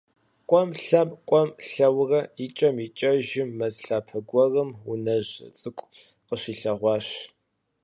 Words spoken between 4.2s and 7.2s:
гуэрым унэжь цӀыкӀу къыщилъэгъуащ.